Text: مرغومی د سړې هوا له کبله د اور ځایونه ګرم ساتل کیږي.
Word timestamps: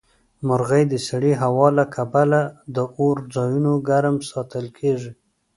مرغومی 0.47 0.83
د 0.89 0.95
سړې 1.07 1.33
هوا 1.41 1.67
له 1.79 1.85
کبله 1.95 2.41
د 2.75 2.77
اور 2.99 3.17
ځایونه 3.35 3.71
ګرم 3.89 4.17
ساتل 4.29 4.65
کیږي. 4.77 5.11